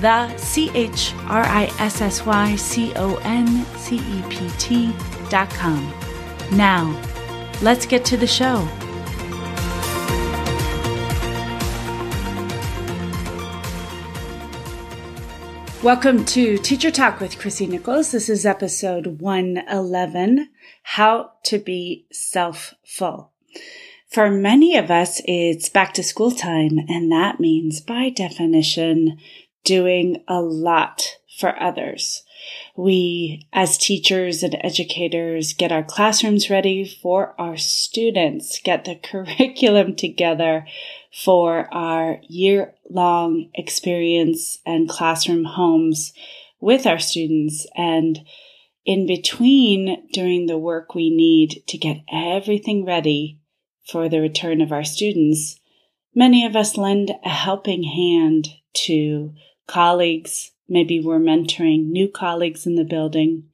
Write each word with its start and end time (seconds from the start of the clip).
the 0.00 0.36
C 0.36 0.70
H 0.74 1.12
R 1.28 1.42
I 1.42 1.64
S 1.78 2.00
S 2.00 2.24
Y 2.24 2.56
C 2.56 2.92
O 2.96 3.16
N 3.24 3.64
C 3.76 3.96
E 3.96 4.22
P 4.28 4.50
T 4.58 4.94
dot 5.28 5.50
com. 5.50 5.92
Now, 6.52 6.98
let's 7.60 7.86
get 7.86 8.04
to 8.06 8.16
the 8.16 8.26
show. 8.26 8.68
Welcome 15.82 16.24
to 16.26 16.58
Teacher 16.58 16.92
Talk 16.92 17.18
with 17.18 17.40
Chrissy 17.40 17.66
Nichols. 17.66 18.12
This 18.12 18.28
is 18.28 18.46
episode 18.46 19.20
111 19.20 20.48
How 20.84 21.32
to 21.42 21.58
Be 21.58 22.06
Self 22.12 22.74
Full. 22.84 23.32
For 24.08 24.30
many 24.30 24.76
of 24.76 24.90
us, 24.90 25.22
it's 25.24 25.68
back 25.68 25.92
to 25.94 26.02
school 26.02 26.30
time, 26.30 26.78
and 26.86 27.10
that 27.10 27.40
means, 27.40 27.80
by 27.80 28.10
definition, 28.10 29.18
doing 29.64 30.22
a 30.28 30.40
lot 30.40 31.18
for 31.38 31.60
others. 31.60 32.22
We, 32.76 33.46
as 33.52 33.78
teachers 33.78 34.42
and 34.42 34.56
educators, 34.62 35.52
get 35.52 35.72
our 35.72 35.82
classrooms 35.82 36.50
ready 36.50 36.84
for 36.84 37.34
our 37.40 37.56
students, 37.56 38.60
get 38.62 38.84
the 38.84 38.94
curriculum 39.02 39.94
together 39.96 40.66
for 41.12 41.72
our 41.72 42.20
year 42.28 42.74
long 42.88 43.50
experience 43.54 44.58
and 44.64 44.88
classroom 44.88 45.44
homes 45.44 46.12
with 46.60 46.86
our 46.86 46.98
students. 46.98 47.66
And 47.76 48.20
in 48.84 49.06
between 49.06 50.08
doing 50.12 50.46
the 50.46 50.58
work 50.58 50.94
we 50.94 51.10
need 51.10 51.62
to 51.68 51.78
get 51.78 52.02
everything 52.12 52.84
ready 52.84 53.38
for 53.86 54.08
the 54.08 54.20
return 54.20 54.60
of 54.60 54.72
our 54.72 54.84
students, 54.84 55.60
many 56.14 56.46
of 56.46 56.56
us 56.56 56.76
lend 56.76 57.12
a 57.24 57.28
helping 57.28 57.82
hand 57.82 58.48
to 58.74 59.34
colleagues. 59.72 60.50
Maybe 60.68 61.00
we're 61.00 61.18
mentoring 61.18 61.86
new 61.86 62.06
colleagues 62.06 62.66
in 62.66 62.74
the 62.74 62.84
building. 62.84 63.44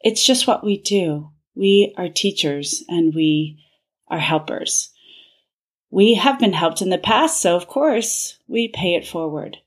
It's 0.00 0.24
just 0.24 0.46
what 0.46 0.64
we 0.64 0.78
do. 0.78 1.30
We 1.54 1.92
are 1.98 2.08
teachers 2.08 2.82
and 2.88 3.14
we 3.14 3.58
are 4.08 4.18
helpers. 4.18 4.90
We 5.90 6.14
have 6.14 6.38
been 6.38 6.54
helped 6.54 6.80
in 6.80 6.88
the 6.88 6.96
past, 6.96 7.42
so 7.42 7.54
of 7.54 7.68
course 7.68 8.38
we 8.48 8.68
pay 8.68 8.94
it 8.94 9.06
forward. 9.06 9.58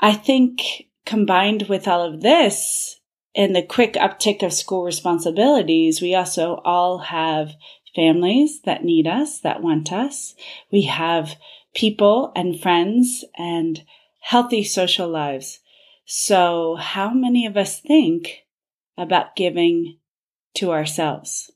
I 0.00 0.14
think 0.14 0.86
combined 1.04 1.68
with 1.68 1.86
all 1.86 2.02
of 2.02 2.22
this 2.22 2.98
and 3.34 3.54
the 3.54 3.62
quick 3.62 3.92
uptick 3.94 4.42
of 4.42 4.54
school 4.54 4.82
responsibilities, 4.82 6.00
we 6.00 6.14
also 6.14 6.62
all 6.64 6.98
have 6.98 7.52
families 7.94 8.62
that 8.62 8.82
need 8.82 9.06
us, 9.06 9.40
that 9.40 9.62
want 9.62 9.92
us. 9.92 10.34
We 10.70 10.82
have 10.82 11.36
people 11.74 12.32
and 12.34 12.58
friends 12.58 13.26
and 13.36 13.82
healthy 14.22 14.64
social 14.64 15.08
lives. 15.08 15.58
So, 16.06 16.76
how 16.76 17.10
many 17.10 17.46
of 17.46 17.56
us 17.56 17.80
think 17.80 18.44
about 18.96 19.36
giving 19.36 19.98
to 20.54 20.72
ourselves? 20.72 21.50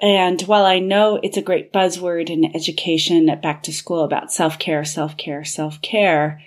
And 0.00 0.40
while 0.42 0.64
I 0.64 0.78
know 0.80 1.20
it's 1.22 1.36
a 1.36 1.42
great 1.42 1.72
buzzword 1.72 2.28
in 2.28 2.54
education 2.56 3.28
at 3.28 3.42
back 3.42 3.62
to 3.64 3.72
school 3.72 4.04
about 4.04 4.32
self 4.32 4.58
care, 4.58 4.84
self 4.84 5.16
care, 5.16 5.44
self 5.44 5.80
care, 5.80 6.40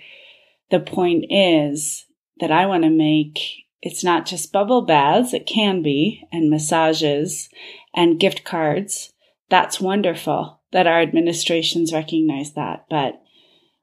the 0.70 0.80
point 0.80 1.26
is 1.30 2.06
that 2.40 2.52
I 2.52 2.66
want 2.66 2.84
to 2.84 2.90
make 2.90 3.40
it's 3.82 4.02
not 4.02 4.26
just 4.26 4.52
bubble 4.52 4.82
baths, 4.82 5.32
it 5.32 5.46
can 5.46 5.80
be, 5.80 6.26
and 6.32 6.50
massages 6.50 7.48
and 7.94 8.18
gift 8.18 8.42
cards. 8.44 9.12
That's 9.48 9.80
wonderful 9.80 10.60
that 10.72 10.86
our 10.86 11.00
administrations 11.00 11.92
recognize 11.92 12.52
that. 12.54 12.86
But 12.90 13.22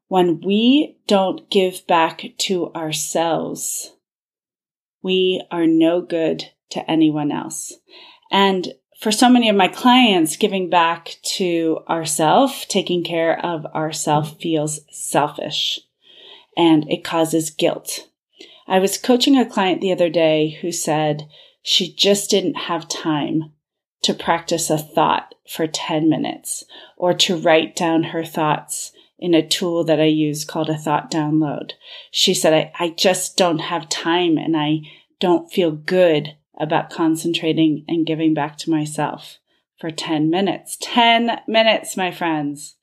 when 0.08 0.41
we 0.41 0.97
don't 1.08 1.50
give 1.50 1.86
back 1.88 2.25
to 2.38 2.72
ourselves, 2.74 3.94
we 5.02 5.44
are 5.52 5.68
no 5.68 6.02
good 6.02 6.52
to 6.69 6.90
anyone 6.90 7.31
else. 7.31 7.74
And 8.31 8.74
for 9.00 9.12
so 9.12 9.30
many 9.30 9.50
of 9.50 9.56
my 9.56 9.68
clients, 9.68 10.38
giving 10.38 10.69
back 10.69 11.18
to 11.24 11.80
ourself, 11.90 12.66
taking 12.68 13.03
care 13.03 13.38
of 13.46 13.66
ourself 13.68 14.40
feels 14.40 14.80
selfish 14.91 15.80
and 16.56 16.90
it 16.90 17.03
causes 17.03 17.50
guilt. 17.50 18.08
I 18.68 18.80
was 18.80 18.97
coaching 18.97 19.38
a 19.38 19.46
client 19.46 19.81
the 19.81 19.91
other 19.91 20.09
day 20.09 20.58
who 20.62 20.72
said 20.72 21.28
she 21.62 21.94
just 21.94 22.30
didn't 22.30 22.56
have 22.56 22.88
time 22.88 23.52
to 24.03 24.14
practice 24.14 24.70
a 24.70 24.78
thought 24.78 25.35
for 25.50 25.68
10 25.68 26.09
minutes 26.09 26.64
or 26.96 27.14
to 27.14 27.38
write 27.38 27.75
down 27.75 28.03
her 28.03 28.24
thoughts 28.24 28.91
in 29.23 29.34
a 29.34 29.47
tool 29.47 29.85
that 29.85 30.01
I 30.01 30.07
use 30.07 30.44
called 30.44 30.69
a 30.69 30.78
thought 30.78 31.09
download. 31.09 31.72
She 32.11 32.34
said, 32.34 32.53
I, 32.53 32.73
I 32.78 32.89
just 32.89 33.38
don't 33.38 33.59
have 33.59 33.88
time 33.88 34.38
and 34.38 34.57
I 34.57 34.81
don't 35.22 35.50
feel 35.50 35.72
good 35.72 36.35
about 36.59 36.89
concentrating 36.89 37.85
and 37.88 38.06
giving 38.06 38.34
back 38.34 38.57
to 38.57 38.69
myself 38.69 39.39
for 39.79 39.91
10 39.91 40.29
minutes. 40.29 40.78
10 40.81 41.39
minutes, 41.47 41.95
my 41.95 42.11
friends. 42.11 42.75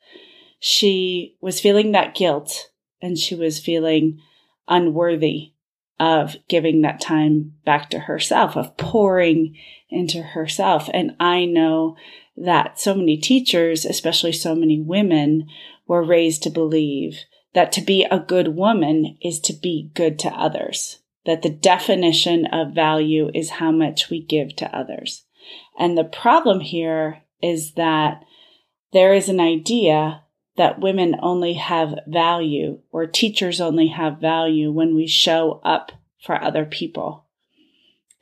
She 0.59 1.37
was 1.43 1.61
feeling 1.61 1.93
that 1.93 2.15
guilt 2.15 2.71
and 3.03 3.19
she 3.19 3.35
was 3.35 3.61
feeling 3.61 4.19
unworthy 4.67 5.53
of 5.99 6.37
giving 6.49 6.81
that 6.81 7.03
time 7.03 7.53
back 7.67 7.91
to 7.91 7.99
herself, 7.99 8.57
of 8.57 8.79
pouring 8.79 9.59
into 9.91 10.23
herself. 10.23 10.89
And 10.95 11.15
I 11.21 11.45
know 11.45 11.99
that 12.35 12.81
so 12.81 12.95
many 12.95 13.19
teachers, 13.19 13.85
especially 13.85 14.33
so 14.33 14.55
many 14.55 14.81
women, 14.81 15.47
were 15.91 16.05
raised 16.05 16.41
to 16.41 16.51
believe 16.51 17.25
that 17.53 17.73
to 17.73 17.81
be 17.81 18.05
a 18.05 18.21
good 18.21 18.47
woman 18.55 19.19
is 19.21 19.41
to 19.41 19.53
be 19.53 19.91
good 19.93 20.21
to 20.21 20.29
others, 20.29 21.01
that 21.27 21.43
the 21.43 21.51
definition 21.51 22.47
of 22.47 22.73
value 22.73 23.29
is 23.35 23.51
how 23.51 23.73
much 23.73 24.09
we 24.09 24.23
give 24.23 24.55
to 24.55 24.73
others. 24.73 25.25
And 25.77 25.99
the 25.99 26.05
problem 26.05 26.61
here 26.61 27.23
is 27.43 27.73
that 27.73 28.23
there 28.93 29.13
is 29.15 29.29
an 29.29 29.41
idea 29.41 30.23
that 30.57 30.79
women 30.79 31.17
only 31.21 31.55
have 31.55 31.99
value 32.07 32.79
or 32.93 33.07
teachers 33.07 33.61
only 33.61 33.89
have 33.89 34.21
value 34.21 34.71
when 34.71 34.95
we 34.95 35.09
show 35.09 35.61
up 35.65 35.91
for 36.25 36.41
other 36.41 36.65
people. 36.65 37.25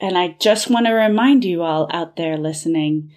And 0.01 0.17
I 0.17 0.39
just 0.41 0.71
want 0.71 0.87
to 0.87 0.93
remind 0.93 1.45
you 1.45 1.61
all 1.61 1.87
out 1.91 2.17
there 2.17 2.39
listening 2.39 3.13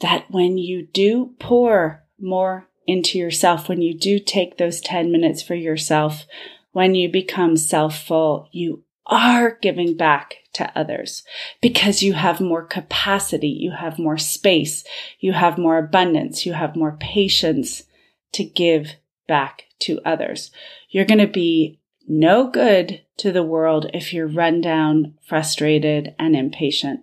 that 0.00 0.28
when 0.28 0.58
you 0.58 0.88
do 0.92 1.36
pour 1.38 2.02
more 2.18 2.66
into 2.86 3.18
yourself, 3.18 3.68
when 3.68 3.82
you 3.82 3.94
do 3.94 4.18
take 4.18 4.56
those 4.56 4.80
10 4.80 5.12
minutes 5.12 5.42
for 5.42 5.54
yourself, 5.54 6.26
when 6.72 6.94
you 6.94 7.08
become 7.08 7.56
self 7.56 7.98
full, 7.98 8.48
you 8.50 8.84
are 9.06 9.58
giving 9.60 9.96
back 9.96 10.36
to 10.54 10.78
others 10.78 11.22
because 11.60 12.02
you 12.02 12.12
have 12.12 12.40
more 12.40 12.62
capacity, 12.62 13.48
you 13.48 13.72
have 13.72 13.98
more 13.98 14.18
space, 14.18 14.84
you 15.18 15.32
have 15.32 15.58
more 15.58 15.78
abundance, 15.78 16.46
you 16.46 16.52
have 16.52 16.76
more 16.76 16.96
patience 17.00 17.84
to 18.32 18.44
give 18.44 18.96
back 19.26 19.64
to 19.80 20.00
others. 20.04 20.50
You're 20.88 21.04
going 21.04 21.18
to 21.18 21.26
be 21.26 21.78
no 22.06 22.48
good 22.48 23.02
to 23.18 23.32
the 23.32 23.42
world 23.42 23.86
if 23.94 24.12
you're 24.12 24.26
run 24.26 24.60
down, 24.60 25.14
frustrated, 25.22 26.14
and 26.18 26.34
impatient. 26.34 27.00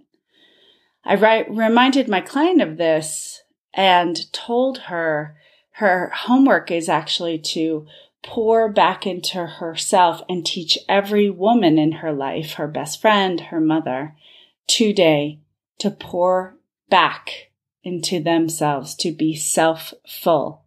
I 1.06 1.46
reminded 1.50 2.08
my 2.08 2.22
client 2.22 2.62
of 2.62 2.78
this 2.78 3.44
and 3.74 4.32
told 4.34 4.78
her 4.80 5.38
her 5.80 6.12
homework 6.14 6.72
is 6.72 6.90
actually 6.90 7.40
to 7.40 7.88
pour 8.22 8.68
back 8.68 9.08
into 9.08 9.46
herself 9.46 10.22
and 10.28 10.46
teach 10.46 10.78
every 10.90 11.30
woman 11.30 11.78
in 11.78 11.94
her 11.94 12.12
life, 12.12 12.54
her 12.54 12.68
best 12.68 13.00
friend, 13.00 13.40
her 13.40 13.62
mother, 13.62 14.14
today 14.68 15.40
to 15.78 15.90
pour 15.90 16.58
back 16.90 17.52
into 17.82 18.22
themselves, 18.22 18.94
to 18.94 19.14
be 19.14 19.34
self 19.34 19.94
full 20.06 20.66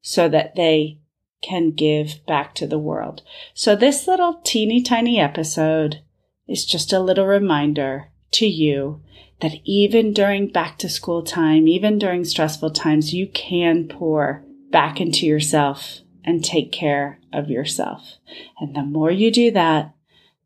so 0.00 0.28
that 0.28 0.54
they 0.54 1.00
can 1.42 1.72
give 1.72 2.24
back 2.24 2.54
to 2.54 2.68
the 2.68 2.78
world. 2.78 3.22
So 3.52 3.74
this 3.74 4.06
little 4.06 4.40
teeny 4.44 4.80
tiny 4.80 5.18
episode 5.18 6.02
is 6.46 6.64
just 6.64 6.92
a 6.92 7.00
little 7.00 7.26
reminder 7.26 8.12
to 8.36 8.46
you 8.46 9.02
that 9.40 9.54
even 9.64 10.12
during 10.12 10.48
back 10.48 10.78
to 10.78 10.88
school 10.88 11.22
time, 11.22 11.68
even 11.68 11.98
during 11.98 12.24
stressful 12.24 12.70
times, 12.70 13.12
you 13.12 13.26
can 13.26 13.86
pour 13.88 14.44
back 14.70 15.00
into 15.00 15.26
yourself 15.26 16.00
and 16.24 16.44
take 16.44 16.72
care 16.72 17.20
of 17.32 17.50
yourself. 17.50 18.16
And 18.58 18.74
the 18.74 18.82
more 18.82 19.10
you 19.10 19.30
do 19.30 19.50
that, 19.52 19.94